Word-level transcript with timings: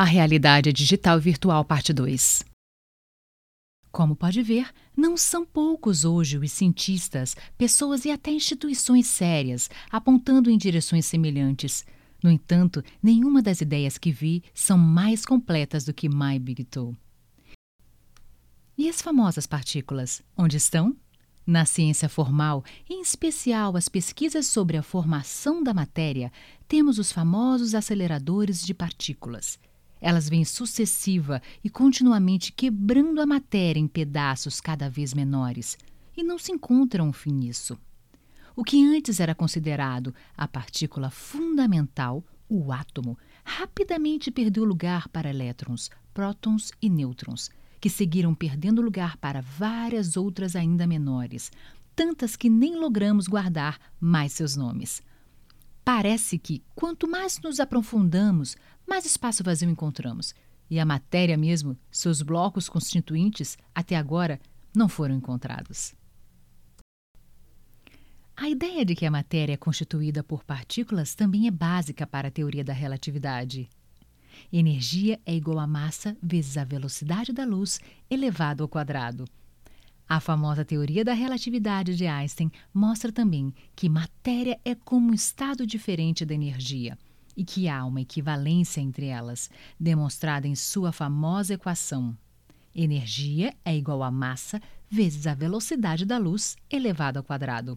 A 0.00 0.04
Realidade 0.04 0.72
Digital 0.72 1.18
Virtual 1.18 1.64
Parte 1.64 1.92
2 1.92 2.44
Como 3.90 4.14
pode 4.14 4.40
ver, 4.44 4.72
não 4.96 5.16
são 5.16 5.44
poucos 5.44 6.04
hoje 6.04 6.38
os 6.38 6.52
cientistas, 6.52 7.34
pessoas 7.56 8.04
e 8.04 8.10
até 8.12 8.30
instituições 8.30 9.08
sérias 9.08 9.68
apontando 9.90 10.52
em 10.52 10.56
direções 10.56 11.04
semelhantes. 11.04 11.84
No 12.22 12.30
entanto, 12.30 12.80
nenhuma 13.02 13.42
das 13.42 13.60
ideias 13.60 13.98
que 13.98 14.12
vi 14.12 14.44
são 14.54 14.78
mais 14.78 15.26
completas 15.26 15.84
do 15.84 15.92
que 15.92 16.08
My 16.08 16.38
Big 16.38 16.62
Toe. 16.62 16.96
E 18.76 18.88
as 18.88 19.02
famosas 19.02 19.48
partículas, 19.48 20.22
onde 20.36 20.58
estão? 20.58 20.96
Na 21.44 21.64
ciência 21.64 22.08
formal, 22.08 22.64
em 22.88 23.02
especial 23.02 23.76
as 23.76 23.88
pesquisas 23.88 24.46
sobre 24.46 24.76
a 24.76 24.82
formação 24.84 25.60
da 25.60 25.74
matéria, 25.74 26.30
temos 26.68 27.00
os 27.00 27.10
famosos 27.10 27.74
aceleradores 27.74 28.64
de 28.64 28.72
partículas. 28.72 29.58
Elas 30.00 30.28
vêm 30.28 30.44
sucessiva 30.44 31.42
e 31.62 31.68
continuamente 31.68 32.52
quebrando 32.52 33.20
a 33.20 33.26
matéria 33.26 33.80
em 33.80 33.88
pedaços 33.88 34.60
cada 34.60 34.88
vez 34.88 35.12
menores, 35.14 35.76
e 36.16 36.22
não 36.22 36.38
se 36.38 36.52
encontra 36.52 37.02
um 37.02 37.12
fim 37.12 37.32
nisso. 37.32 37.78
O 38.54 38.64
que 38.64 38.84
antes 38.84 39.20
era 39.20 39.34
considerado 39.34 40.14
a 40.36 40.48
partícula 40.48 41.10
fundamental, 41.10 42.24
o 42.48 42.72
átomo, 42.72 43.16
rapidamente 43.44 44.30
perdeu 44.30 44.64
lugar 44.64 45.08
para 45.08 45.30
elétrons, 45.30 45.90
prótons 46.12 46.72
e 46.82 46.88
nêutrons, 46.88 47.50
que 47.80 47.88
seguiram 47.88 48.34
perdendo 48.34 48.82
lugar 48.82 49.16
para 49.16 49.40
várias 49.40 50.16
outras 50.16 50.56
ainda 50.56 50.86
menores, 50.86 51.52
tantas 51.94 52.34
que 52.34 52.48
nem 52.48 52.76
logramos 52.76 53.28
guardar 53.28 53.78
mais 54.00 54.32
seus 54.32 54.56
nomes. 54.56 55.02
Parece 55.88 56.38
que, 56.38 56.62
quanto 56.74 57.08
mais 57.08 57.40
nos 57.40 57.58
aprofundamos, 57.58 58.58
mais 58.86 59.06
espaço 59.06 59.42
vazio 59.42 59.70
encontramos. 59.70 60.34
E 60.68 60.78
a 60.78 60.84
matéria 60.84 61.34
mesmo, 61.34 61.78
seus 61.90 62.20
blocos 62.20 62.68
constituintes, 62.68 63.56
até 63.74 63.96
agora, 63.96 64.38
não 64.76 64.86
foram 64.86 65.14
encontrados. 65.14 65.94
A 68.36 68.50
ideia 68.50 68.84
de 68.84 68.94
que 68.94 69.06
a 69.06 69.10
matéria 69.10 69.54
é 69.54 69.56
constituída 69.56 70.22
por 70.22 70.44
partículas 70.44 71.14
também 71.14 71.46
é 71.46 71.50
básica 71.50 72.06
para 72.06 72.28
a 72.28 72.30
teoria 72.30 72.62
da 72.62 72.74
relatividade. 72.74 73.66
Energia 74.52 75.18
é 75.24 75.34
igual 75.34 75.58
a 75.58 75.66
massa 75.66 76.14
vezes 76.22 76.58
a 76.58 76.64
velocidade 76.64 77.32
da 77.32 77.46
luz 77.46 77.80
elevado 78.10 78.62
ao 78.62 78.68
quadrado. 78.68 79.24
A 80.08 80.20
famosa 80.20 80.64
teoria 80.64 81.04
da 81.04 81.12
relatividade 81.12 81.94
de 81.94 82.06
Einstein 82.06 82.50
mostra 82.72 83.12
também 83.12 83.52
que 83.76 83.90
matéria 83.90 84.58
é 84.64 84.74
como 84.74 85.10
um 85.10 85.14
estado 85.14 85.66
diferente 85.66 86.24
da 86.24 86.34
energia 86.34 86.96
e 87.36 87.44
que 87.44 87.68
há 87.68 87.84
uma 87.84 88.00
equivalência 88.00 88.80
entre 88.80 89.06
elas, 89.06 89.50
demonstrada 89.78 90.48
em 90.48 90.54
sua 90.54 90.92
famosa 90.92 91.54
equação. 91.54 92.16
Energia 92.74 93.54
é 93.64 93.76
igual 93.76 94.02
a 94.02 94.10
massa 94.10 94.62
vezes 94.88 95.26
a 95.26 95.34
velocidade 95.34 96.06
da 96.06 96.16
luz 96.16 96.56
elevado 96.70 97.18
ao 97.18 97.22
quadrado. 97.22 97.76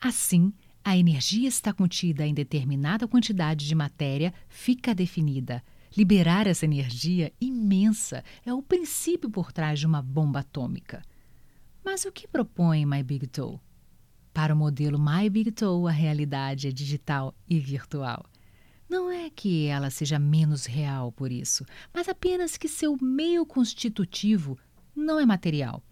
Assim, 0.00 0.52
a 0.82 0.96
energia 0.96 1.48
está 1.48 1.72
contida 1.74 2.26
em 2.26 2.32
determinada 2.32 3.06
quantidade 3.06 3.66
de 3.66 3.74
matéria 3.74 4.32
fica 4.48 4.94
definida. 4.94 5.62
Liberar 5.98 6.46
essa 6.46 6.64
energia 6.64 7.32
imensa 7.40 8.22
é 8.46 8.54
o 8.54 8.62
princípio 8.62 9.28
por 9.28 9.50
trás 9.50 9.80
de 9.80 9.84
uma 9.84 10.00
bomba 10.00 10.38
atômica. 10.38 11.02
Mas 11.84 12.04
o 12.04 12.12
que 12.12 12.28
propõe 12.28 12.86
My 12.86 13.02
Big 13.02 13.26
Toe? 13.26 13.58
Para 14.32 14.54
o 14.54 14.56
modelo 14.56 14.96
My 14.96 15.28
Big 15.28 15.50
Toe, 15.50 15.88
a 15.88 15.92
realidade 15.92 16.68
é 16.68 16.70
digital 16.70 17.34
e 17.48 17.58
virtual. 17.58 18.24
Não 18.88 19.10
é 19.10 19.28
que 19.28 19.66
ela 19.66 19.90
seja 19.90 20.20
menos 20.20 20.66
real 20.66 21.10
por 21.10 21.32
isso, 21.32 21.66
mas 21.92 22.08
apenas 22.08 22.56
que 22.56 22.68
seu 22.68 22.96
meio 23.02 23.44
constitutivo 23.44 24.56
não 24.94 25.18
é 25.18 25.26
material. 25.26 25.82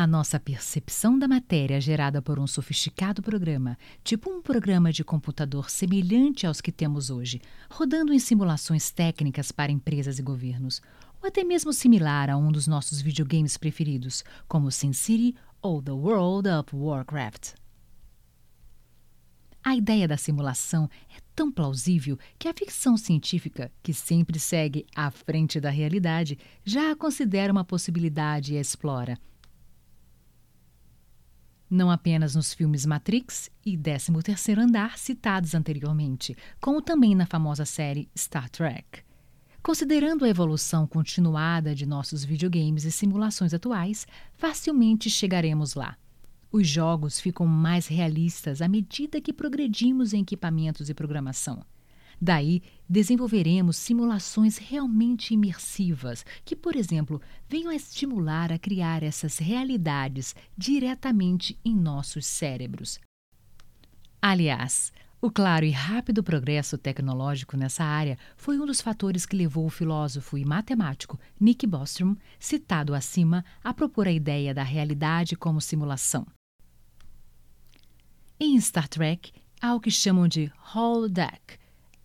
A 0.00 0.06
nossa 0.06 0.38
percepção 0.38 1.18
da 1.18 1.26
matéria 1.26 1.80
gerada 1.80 2.22
por 2.22 2.38
um 2.38 2.46
sofisticado 2.46 3.20
programa, 3.20 3.76
tipo 4.04 4.30
um 4.30 4.40
programa 4.40 4.92
de 4.92 5.02
computador 5.02 5.68
semelhante 5.68 6.46
aos 6.46 6.60
que 6.60 6.70
temos 6.70 7.10
hoje, 7.10 7.42
rodando 7.68 8.12
em 8.12 8.18
simulações 8.20 8.92
técnicas 8.92 9.50
para 9.50 9.72
empresas 9.72 10.20
e 10.20 10.22
governos, 10.22 10.80
ou 11.20 11.26
até 11.26 11.42
mesmo 11.42 11.72
similar 11.72 12.30
a 12.30 12.36
um 12.36 12.52
dos 12.52 12.68
nossos 12.68 13.00
videogames 13.00 13.56
preferidos, 13.56 14.22
como 14.46 14.70
SimCity 14.70 15.34
ou 15.60 15.82
The 15.82 15.90
World 15.90 16.48
of 16.48 16.76
Warcraft. 16.76 17.54
A 19.64 19.74
ideia 19.74 20.06
da 20.06 20.16
simulação 20.16 20.88
é 21.10 21.18
tão 21.34 21.50
plausível 21.50 22.16
que 22.38 22.46
a 22.46 22.54
ficção 22.54 22.96
científica, 22.96 23.68
que 23.82 23.92
sempre 23.92 24.38
segue 24.38 24.86
à 24.94 25.10
frente 25.10 25.60
da 25.60 25.70
realidade, 25.70 26.38
já 26.64 26.92
a 26.92 26.96
considera 26.96 27.52
uma 27.52 27.64
possibilidade 27.64 28.54
e 28.54 28.58
a 28.58 28.60
explora 28.60 29.18
não 31.70 31.90
apenas 31.90 32.34
nos 32.34 32.54
filmes 32.54 32.86
Matrix 32.86 33.50
e 33.64 33.76
13º 33.76 34.58
Andar 34.58 34.98
citados 34.98 35.54
anteriormente, 35.54 36.36
como 36.60 36.80
também 36.80 37.14
na 37.14 37.26
famosa 37.26 37.64
série 37.64 38.08
Star 38.16 38.48
Trek. 38.48 39.00
Considerando 39.62 40.24
a 40.24 40.28
evolução 40.28 40.86
continuada 40.86 41.74
de 41.74 41.84
nossos 41.84 42.24
videogames 42.24 42.84
e 42.84 42.92
simulações 42.92 43.52
atuais, 43.52 44.06
facilmente 44.34 45.10
chegaremos 45.10 45.74
lá. 45.74 45.96
Os 46.50 46.66
jogos 46.66 47.20
ficam 47.20 47.46
mais 47.46 47.86
realistas 47.86 48.62
à 48.62 48.68
medida 48.68 49.20
que 49.20 49.32
progredimos 49.32 50.14
em 50.14 50.22
equipamentos 50.22 50.88
e 50.88 50.94
programação. 50.94 51.62
Daí, 52.20 52.62
desenvolveremos 52.88 53.76
simulações 53.76 54.58
realmente 54.58 55.34
imersivas, 55.34 56.24
que, 56.44 56.56
por 56.56 56.74
exemplo, 56.74 57.20
venham 57.48 57.70
a 57.70 57.76
estimular 57.76 58.52
a 58.52 58.58
criar 58.58 59.02
essas 59.02 59.38
realidades 59.38 60.34
diretamente 60.56 61.58
em 61.64 61.74
nossos 61.74 62.26
cérebros. 62.26 62.98
Aliás, 64.20 64.92
o 65.20 65.30
claro 65.30 65.64
e 65.64 65.70
rápido 65.70 66.22
progresso 66.22 66.78
tecnológico 66.78 67.56
nessa 67.56 67.84
área 67.84 68.16
foi 68.36 68.58
um 68.58 68.66
dos 68.66 68.80
fatores 68.80 69.26
que 69.26 69.36
levou 69.36 69.66
o 69.66 69.70
filósofo 69.70 70.38
e 70.38 70.44
matemático 70.44 71.18
Nick 71.40 71.66
Bostrom, 71.66 72.14
citado 72.38 72.94
acima, 72.94 73.44
a 73.62 73.74
propor 73.74 74.06
a 74.06 74.12
ideia 74.12 74.54
da 74.54 74.62
realidade 74.62 75.34
como 75.34 75.60
simulação. 75.60 76.24
Em 78.38 78.60
Star 78.60 78.88
Trek, 78.88 79.32
há 79.60 79.74
o 79.74 79.80
que 79.80 79.90
chamam 79.90 80.28
de 80.28 80.52
holodeck, 80.72 81.58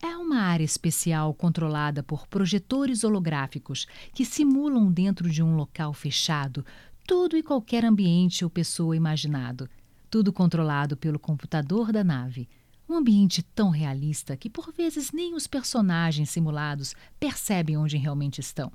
é 0.05 0.17
uma 0.17 0.41
área 0.41 0.65
especial 0.65 1.33
controlada 1.33 2.03
por 2.03 2.27
projetores 2.27 3.05
holográficos 3.05 3.87
que 4.13 4.25
simulam 4.25 4.91
dentro 4.91 5.29
de 5.29 5.41
um 5.41 5.55
local 5.55 5.93
fechado 5.93 6.65
todo 7.07 7.37
e 7.37 7.41
qualquer 7.41 7.85
ambiente 7.85 8.43
ou 8.43 8.49
pessoa 8.49 8.97
imaginado, 8.97 9.69
tudo 10.09 10.33
controlado 10.33 10.97
pelo 10.97 11.17
computador 11.17 11.93
da 11.93 12.03
nave. 12.03 12.49
Um 12.87 12.95
ambiente 12.95 13.41
tão 13.41 13.69
realista 13.69 14.35
que 14.35 14.49
por 14.49 14.73
vezes 14.73 15.13
nem 15.13 15.35
os 15.35 15.47
personagens 15.47 16.29
simulados 16.29 16.93
percebem 17.17 17.77
onde 17.77 17.95
realmente 17.95 18.41
estão. 18.41 18.73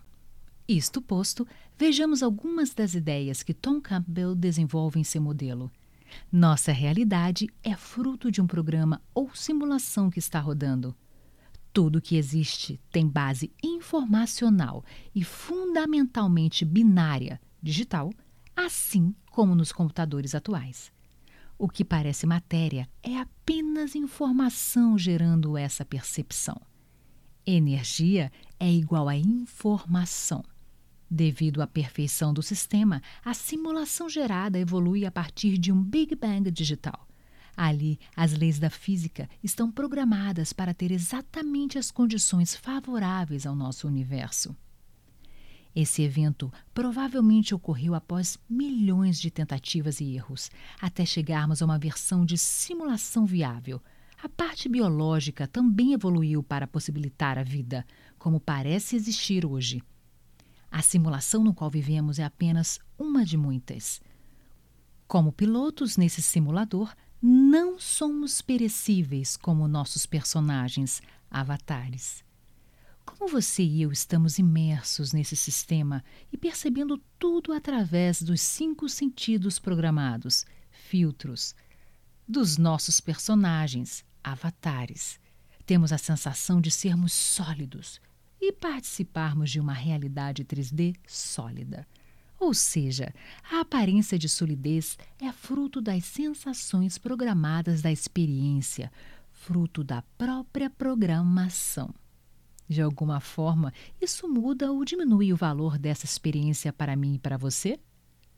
Isto 0.66 1.02
posto, 1.02 1.46
vejamos 1.76 2.22
algumas 2.22 2.72
das 2.72 2.94
ideias 2.94 3.42
que 3.42 3.52
Tom 3.52 3.82
Campbell 3.82 4.34
desenvolve 4.34 4.98
em 4.98 5.04
seu 5.04 5.20
modelo. 5.20 5.70
Nossa 6.32 6.72
realidade 6.72 7.48
é 7.62 7.76
fruto 7.76 8.30
de 8.30 8.40
um 8.40 8.46
programa 8.46 9.02
ou 9.14 9.30
simulação 9.34 10.08
que 10.08 10.18
está 10.18 10.40
rodando. 10.40 10.96
Tudo 11.78 12.00
que 12.00 12.16
existe 12.16 12.80
tem 12.90 13.06
base 13.06 13.52
informacional 13.62 14.84
e 15.14 15.22
fundamentalmente 15.22 16.64
binária, 16.64 17.40
digital, 17.62 18.12
assim 18.56 19.14
como 19.30 19.54
nos 19.54 19.70
computadores 19.70 20.34
atuais. 20.34 20.90
O 21.56 21.68
que 21.68 21.84
parece 21.84 22.26
matéria 22.26 22.88
é 23.00 23.16
apenas 23.16 23.94
informação 23.94 24.98
gerando 24.98 25.56
essa 25.56 25.84
percepção. 25.84 26.60
Energia 27.46 28.32
é 28.58 28.68
igual 28.68 29.08
a 29.08 29.14
informação. 29.14 30.42
Devido 31.08 31.62
à 31.62 31.66
perfeição 31.68 32.34
do 32.34 32.42
sistema, 32.42 33.00
a 33.24 33.32
simulação 33.32 34.08
gerada 34.08 34.58
evolui 34.58 35.06
a 35.06 35.12
partir 35.12 35.56
de 35.56 35.70
um 35.70 35.80
Big 35.80 36.16
Bang 36.16 36.50
digital. 36.50 37.07
Ali, 37.60 37.98
as 38.14 38.34
leis 38.34 38.60
da 38.60 38.70
física 38.70 39.28
estão 39.42 39.68
programadas 39.68 40.52
para 40.52 40.72
ter 40.72 40.92
exatamente 40.92 41.76
as 41.76 41.90
condições 41.90 42.54
favoráveis 42.54 43.44
ao 43.44 43.56
nosso 43.56 43.88
universo. 43.88 44.54
Esse 45.74 46.02
evento 46.02 46.52
provavelmente 46.72 47.56
ocorreu 47.56 47.96
após 47.96 48.38
milhões 48.48 49.18
de 49.18 49.28
tentativas 49.28 50.00
e 50.00 50.14
erros, 50.14 50.52
até 50.80 51.04
chegarmos 51.04 51.60
a 51.60 51.64
uma 51.64 51.80
versão 51.80 52.24
de 52.24 52.38
simulação 52.38 53.26
viável. 53.26 53.82
A 54.22 54.28
parte 54.28 54.68
biológica 54.68 55.48
também 55.48 55.94
evoluiu 55.94 56.44
para 56.44 56.64
possibilitar 56.64 57.38
a 57.38 57.42
vida, 57.42 57.84
como 58.20 58.38
parece 58.38 58.94
existir 58.94 59.44
hoje. 59.44 59.82
A 60.70 60.80
simulação 60.80 61.42
no 61.42 61.52
qual 61.52 61.68
vivemos 61.68 62.20
é 62.20 62.24
apenas 62.24 62.78
uma 62.96 63.24
de 63.24 63.36
muitas. 63.36 64.00
Como 65.08 65.32
pilotos 65.32 65.96
nesse 65.96 66.22
simulador, 66.22 66.94
não 67.20 67.78
somos 67.78 68.40
perecíveis 68.40 69.36
como 69.36 69.66
nossos 69.66 70.06
personagens, 70.06 71.02
avatares. 71.30 72.24
Como 73.04 73.26
você 73.26 73.62
e 73.62 73.82
eu 73.82 73.90
estamos 73.90 74.38
imersos 74.38 75.12
nesse 75.12 75.34
sistema 75.34 76.04
e 76.32 76.36
percebendo 76.36 76.98
tudo 77.18 77.52
através 77.52 78.22
dos 78.22 78.40
cinco 78.40 78.88
sentidos 78.88 79.58
programados, 79.58 80.46
filtros, 80.70 81.54
dos 82.26 82.56
nossos 82.56 83.00
personagens, 83.00 84.04
avatares. 84.22 85.18
Temos 85.66 85.92
a 85.92 85.98
sensação 85.98 86.60
de 86.60 86.70
sermos 86.70 87.12
sólidos 87.12 88.00
e 88.40 88.52
participarmos 88.52 89.50
de 89.50 89.58
uma 89.58 89.72
realidade 89.72 90.44
3D 90.44 90.94
sólida. 91.06 91.86
Ou 92.38 92.54
seja, 92.54 93.12
a 93.50 93.60
aparência 93.60 94.18
de 94.18 94.28
solidez 94.28 94.96
é 95.20 95.32
fruto 95.32 95.80
das 95.80 96.04
sensações 96.04 96.96
programadas 96.96 97.82
da 97.82 97.90
experiência, 97.90 98.92
fruto 99.32 99.82
da 99.82 100.02
própria 100.16 100.70
programação. 100.70 101.92
De 102.68 102.82
alguma 102.82 103.18
forma, 103.18 103.72
isso 104.00 104.28
muda 104.28 104.70
ou 104.70 104.84
diminui 104.84 105.32
o 105.32 105.36
valor 105.36 105.78
dessa 105.78 106.04
experiência 106.04 106.72
para 106.72 106.94
mim 106.94 107.14
e 107.14 107.18
para 107.18 107.38
você? 107.38 107.80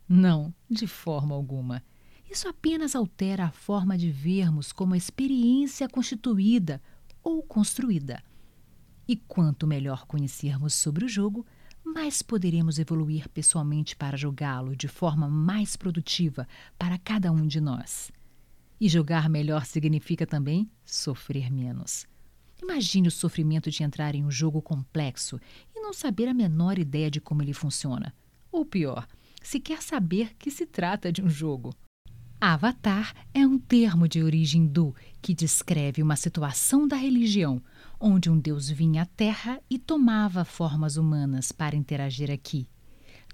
Não, 0.08 0.54
de 0.68 0.86
forma 0.86 1.34
alguma. 1.34 1.82
Isso 2.30 2.48
apenas 2.48 2.94
altera 2.94 3.46
a 3.46 3.50
forma 3.50 3.98
de 3.98 4.10
vermos 4.10 4.72
como 4.72 4.94
a 4.94 4.96
experiência 4.96 5.88
constituída 5.88 6.80
ou 7.22 7.42
construída. 7.42 8.22
E 9.06 9.16
quanto 9.16 9.66
melhor 9.66 10.06
conhecermos 10.06 10.74
sobre 10.74 11.04
o 11.04 11.08
jogo, 11.08 11.44
mais 11.84 12.22
poderemos 12.22 12.78
evoluir 12.78 13.28
pessoalmente 13.28 13.96
para 13.96 14.16
jogá-lo 14.16 14.76
de 14.76 14.88
forma 14.88 15.28
mais 15.28 15.76
produtiva 15.76 16.46
para 16.78 16.98
cada 16.98 17.32
um 17.32 17.46
de 17.46 17.60
nós. 17.60 18.12
E 18.80 18.88
jogar 18.88 19.28
melhor 19.28 19.66
significa 19.66 20.26
também 20.26 20.70
sofrer 20.84 21.50
menos. 21.50 22.06
Imagine 22.62 23.08
o 23.08 23.10
sofrimento 23.10 23.70
de 23.70 23.82
entrar 23.82 24.14
em 24.14 24.24
um 24.24 24.30
jogo 24.30 24.60
complexo 24.60 25.40
e 25.74 25.80
não 25.80 25.92
saber 25.92 26.28
a 26.28 26.34
menor 26.34 26.78
ideia 26.78 27.10
de 27.10 27.20
como 27.20 27.42
ele 27.42 27.52
funciona. 27.52 28.14
Ou 28.52 28.64
pior, 28.64 29.06
sequer 29.42 29.82
saber 29.82 30.34
que 30.36 30.50
se 30.50 30.66
trata 30.66 31.12
de 31.12 31.22
um 31.22 31.28
jogo. 31.28 31.74
Avatar 32.42 33.14
é 33.34 33.46
um 33.46 33.58
termo 33.58 34.08
de 34.08 34.22
origem 34.22 34.62
hindu 34.62 34.96
que 35.20 35.34
descreve 35.34 36.02
uma 36.02 36.16
situação 36.16 36.88
da 36.88 36.96
religião 36.96 37.62
onde 38.00 38.30
um 38.30 38.38
deus 38.38 38.70
vinha 38.70 39.02
à 39.02 39.04
Terra 39.04 39.60
e 39.68 39.78
tomava 39.78 40.42
formas 40.42 40.96
humanas 40.96 41.52
para 41.52 41.76
interagir 41.76 42.30
aqui. 42.30 42.66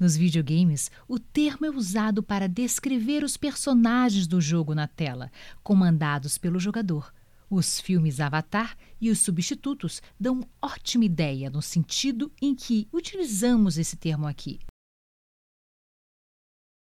Nos 0.00 0.17
videogames, 0.17 0.91
o 1.06 1.20
termo 1.20 1.64
é 1.67 1.70
usado 1.70 2.20
para 2.20 2.49
descrever 2.49 3.23
os 3.23 3.37
personagens 3.37 4.26
do 4.26 4.41
jogo 4.41 4.75
na 4.75 4.88
tela, 4.88 5.31
comandados 5.62 6.37
pelo 6.37 6.59
jogador. 6.59 7.14
Os 7.49 7.79
filmes 7.79 8.19
Avatar 8.19 8.76
e 9.00 9.09
os 9.09 9.20
substitutos 9.20 10.02
dão 10.19 10.41
ótima 10.61 11.05
ideia 11.05 11.49
no 11.49 11.62
sentido 11.62 12.32
em 12.43 12.56
que 12.56 12.88
utilizamos 12.93 13.79
esse 13.79 13.94
termo 13.94 14.26
aqui. 14.26 14.59